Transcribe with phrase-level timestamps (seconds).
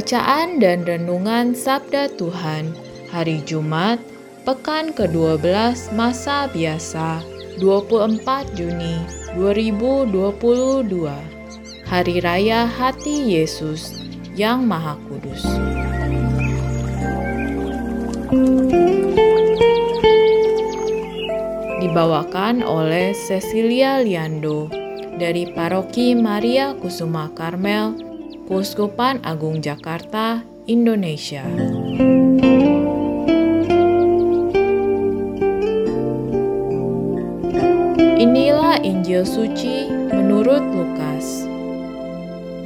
[0.00, 2.72] Bacaan dan Renungan Sabda Tuhan
[3.12, 4.00] Hari Jumat,
[4.48, 5.44] Pekan ke-12
[5.92, 7.20] Masa Biasa
[7.60, 8.16] 24
[8.56, 8.96] Juni
[9.36, 11.04] 2022
[11.84, 13.92] Hari Raya Hati Yesus
[14.32, 15.44] yang Maha Kudus.
[21.84, 24.64] Dibawakan oleh Cecilia Liando
[25.20, 28.09] dari Paroki Maria Kusuma Karmel,
[28.50, 31.46] Kuskupan Agung Jakarta, Indonesia.
[38.18, 41.46] Inilah Injil suci menurut Lukas.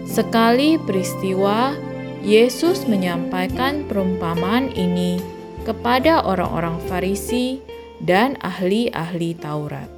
[0.08, 1.76] Sekali peristiwa,
[2.24, 5.20] Yesus menyampaikan perumpamaan ini
[5.68, 7.60] kepada orang-orang Farisi
[8.00, 9.92] dan ahli-ahli Taurat.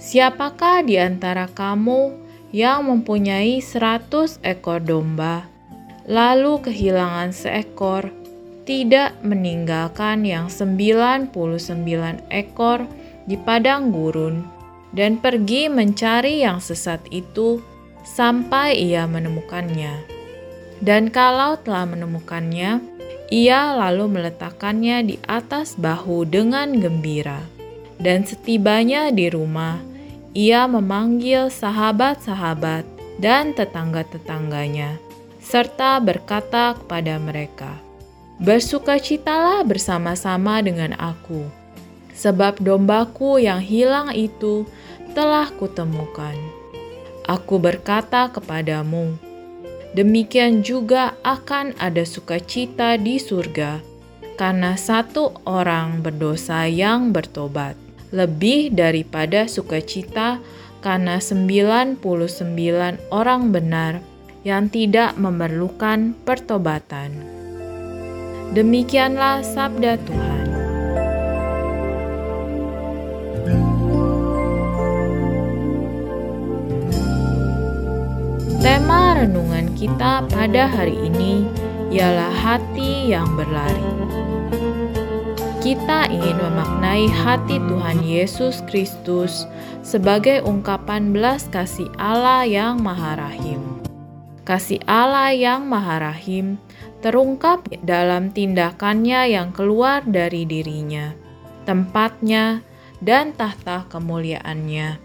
[0.00, 5.46] Siapakah di antara kamu yang mempunyai seratus ekor domba,
[6.06, 8.10] lalu kehilangan seekor,
[8.66, 12.82] tidak meninggalkan yang sembilan puluh sembilan ekor
[13.26, 14.42] di padang gurun,
[14.94, 17.58] dan pergi mencari yang sesat itu
[18.06, 20.14] sampai ia menemukannya.
[20.78, 22.78] Dan kalau telah menemukannya,
[23.32, 27.42] ia lalu meletakkannya di atas bahu dengan gembira.
[27.96, 29.80] Dan setibanya di rumah,
[30.36, 32.84] ia memanggil sahabat-sahabat
[33.16, 35.00] dan tetangga-tetangganya,
[35.40, 37.80] serta berkata kepada mereka,
[38.36, 41.48] Bersukacitalah bersama-sama dengan aku,
[42.12, 44.68] sebab dombaku yang hilang itu
[45.16, 46.36] telah kutemukan.
[47.24, 49.16] Aku berkata kepadamu,
[49.96, 53.80] demikian juga akan ada sukacita di surga
[54.36, 57.85] karena satu orang berdosa yang bertobat,
[58.16, 60.40] lebih daripada sukacita
[60.80, 62.00] karena 99
[63.12, 64.00] orang benar
[64.40, 67.12] yang tidak memerlukan pertobatan.
[68.56, 70.46] Demikianlah sabda Tuhan.
[78.64, 81.46] Tema renungan kita pada hari ini
[81.92, 84.25] ialah hati yang berlari.
[85.66, 89.50] Kita ingin memaknai hati Tuhan Yesus Kristus
[89.82, 93.82] sebagai ungkapan belas kasih Allah yang Maha Rahim.
[94.46, 96.62] Kasih Allah yang Maha Rahim
[97.02, 101.10] terungkap dalam tindakannya yang keluar dari dirinya,
[101.66, 102.62] tempatnya,
[103.02, 105.02] dan tahta kemuliaannya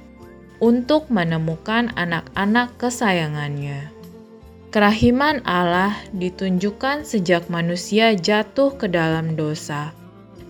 [0.62, 3.90] untuk menemukan anak-anak kesayangannya.
[4.70, 9.98] Kerahiman Allah ditunjukkan sejak manusia jatuh ke dalam dosa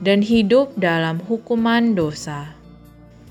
[0.01, 2.49] dan hidup dalam hukuman dosa.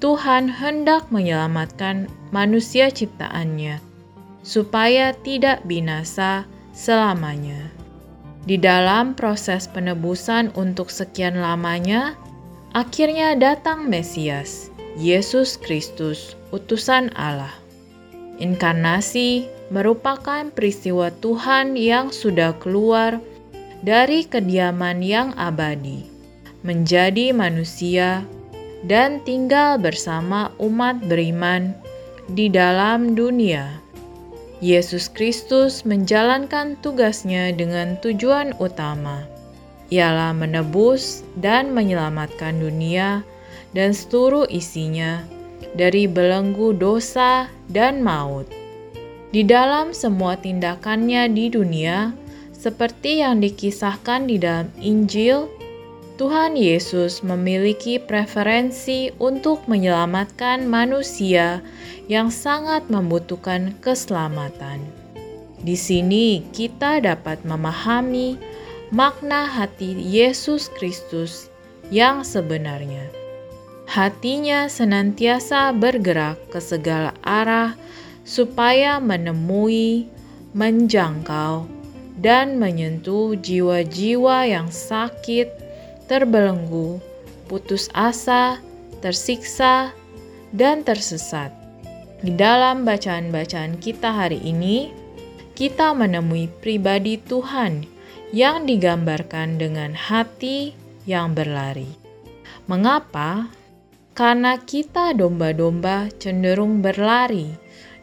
[0.01, 3.83] Tuhan hendak menyelamatkan manusia ciptaannya
[4.41, 7.69] supaya tidak binasa selamanya.
[8.49, 12.17] Di dalam proses penebusan untuk sekian lamanya,
[12.73, 17.53] akhirnya datang Mesias, Yesus Kristus, utusan Allah.
[18.41, 23.21] Inkarnasi merupakan peristiwa Tuhan yang sudah keluar
[23.85, 26.10] dari kediaman yang abadi,
[26.67, 28.25] menjadi manusia,
[28.85, 31.77] dan tinggal bersama umat beriman
[32.33, 33.81] di dalam dunia.
[34.61, 39.25] Yesus Kristus menjalankan tugasnya dengan tujuan utama,
[39.89, 43.25] ialah menebus dan menyelamatkan dunia
[43.73, 45.25] dan seluruh isinya
[45.75, 48.49] dari belenggu dosa dan maut.
[49.31, 52.11] Di dalam semua tindakannya di dunia,
[52.51, 55.47] seperti yang dikisahkan di dalam Injil,
[56.21, 61.65] Tuhan Yesus memiliki preferensi untuk menyelamatkan manusia
[62.13, 64.85] yang sangat membutuhkan keselamatan.
[65.65, 68.37] Di sini kita dapat memahami
[68.93, 71.49] makna hati Yesus Kristus
[71.89, 73.09] yang sebenarnya.
[73.89, 77.73] Hatinya senantiasa bergerak ke segala arah
[78.29, 80.05] supaya menemui,
[80.53, 81.65] menjangkau,
[82.21, 85.70] dan menyentuh jiwa-jiwa yang sakit,
[86.11, 86.99] terbelenggu,
[87.47, 88.59] putus asa,
[88.99, 89.95] tersiksa,
[90.51, 91.55] dan tersesat.
[92.19, 94.91] Di dalam bacaan-bacaan kita hari ini,
[95.55, 97.87] kita menemui pribadi Tuhan
[98.35, 100.75] yang digambarkan dengan hati
[101.07, 101.87] yang berlari.
[102.67, 103.47] Mengapa?
[104.19, 107.55] Karena kita domba-domba cenderung berlari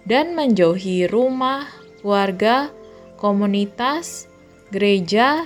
[0.07, 1.67] dan menjauhi rumah,
[1.99, 2.71] keluarga,
[3.19, 4.31] komunitas,
[4.71, 5.45] gereja,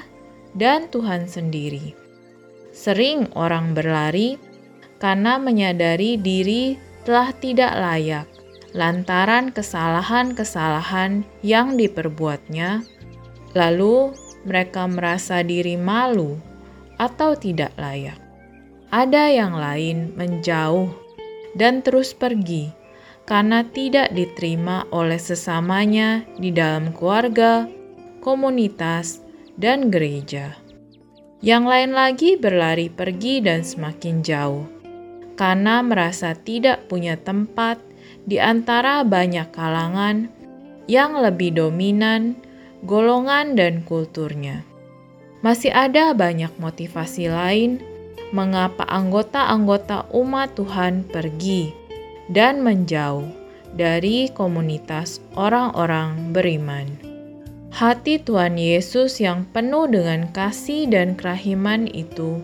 [0.53, 2.00] dan Tuhan sendiri.
[2.71, 4.39] Sering orang berlari
[4.97, 8.27] karena menyadari diri telah tidak layak
[8.71, 12.83] lantaran kesalahan-kesalahan yang diperbuatnya,
[13.51, 14.15] lalu
[14.47, 16.39] mereka merasa diri malu
[16.95, 18.17] atau tidak layak.
[18.91, 20.91] Ada yang lain menjauh
[21.55, 22.71] dan terus pergi
[23.27, 27.67] karena tidak diterima oleh sesamanya di dalam keluarga,
[28.19, 29.23] komunitas,
[29.55, 30.60] dan gereja.
[31.41, 34.69] Yang lain lagi berlari pergi dan semakin jauh
[35.33, 37.81] karena merasa tidak punya tempat
[38.29, 40.29] di antara banyak kalangan
[40.85, 42.37] yang lebih dominan,
[42.85, 44.61] golongan, dan kulturnya.
[45.41, 47.81] Masih ada banyak motivasi lain
[48.29, 51.73] mengapa anggota-anggota umat Tuhan pergi
[52.29, 53.25] dan menjauh
[53.73, 57.10] dari komunitas orang-orang beriman.
[57.71, 62.43] Hati Tuhan Yesus yang penuh dengan kasih dan kerahiman itu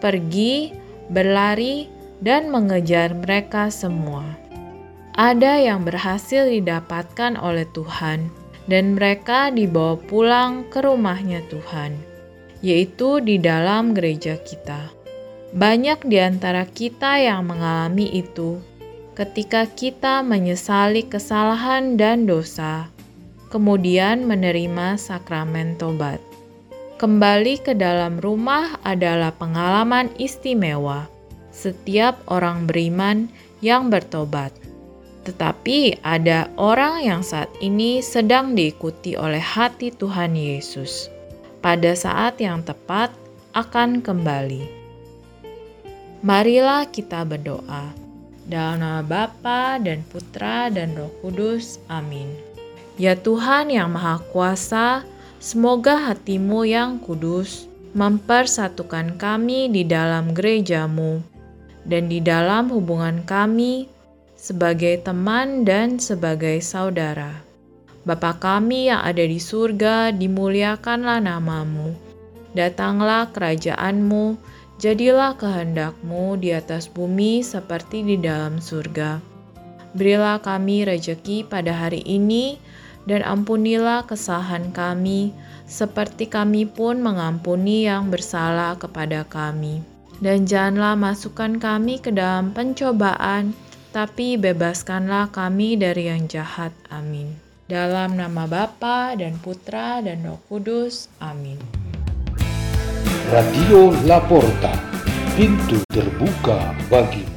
[0.00, 0.72] pergi,
[1.12, 1.88] berlari,
[2.24, 4.44] dan mengejar mereka semua
[5.14, 8.34] ada yang berhasil didapatkan oleh Tuhan,
[8.66, 11.94] dan mereka dibawa pulang ke rumahnya Tuhan,
[12.66, 14.90] yaitu di dalam gereja kita.
[15.54, 18.58] Banyak di antara kita yang mengalami itu
[19.14, 22.90] ketika kita menyesali kesalahan dan dosa,
[23.54, 26.18] kemudian menerima sakramen tobat.
[26.98, 31.06] Kembali ke dalam rumah adalah pengalaman istimewa
[31.54, 33.30] setiap orang beriman
[33.62, 34.50] yang bertobat
[35.24, 41.08] tetapi ada orang yang saat ini sedang diikuti oleh hati Tuhan Yesus.
[41.64, 43.08] Pada saat yang tepat
[43.56, 44.84] akan kembali.
[46.20, 47.96] Marilah kita berdoa.
[48.44, 51.80] Dalam nama Bapa dan Putra dan Roh Kudus.
[51.88, 52.53] Amin.
[52.94, 55.02] Ya Tuhan yang Maha Kuasa,
[55.42, 61.18] semoga hatimu yang kudus mempersatukan kami di dalam gerejamu
[61.82, 63.90] dan di dalam hubungan kami
[64.38, 67.34] sebagai teman dan sebagai saudara.
[68.06, 71.96] Bapa kami yang ada di surga, dimuliakanlah namamu.
[72.54, 74.38] Datanglah kerajaanmu,
[74.78, 79.18] jadilah kehendakmu di atas bumi seperti di dalam surga.
[79.94, 82.60] Berilah kami rejeki pada hari ini,
[83.04, 85.32] dan ampunilah kesalahan kami,
[85.64, 89.84] seperti kami pun mengampuni yang bersalah kepada kami.
[90.20, 93.52] Dan janganlah masukkan kami ke dalam pencobaan,
[93.92, 96.72] tapi bebaskanlah kami dari yang jahat.
[96.88, 97.36] Amin.
[97.64, 101.08] Dalam nama Bapa dan Putra dan Roh Kudus.
[101.20, 101.56] Amin.
[103.32, 104.76] Radio Laporta,
[105.32, 107.33] pintu terbuka bagimu.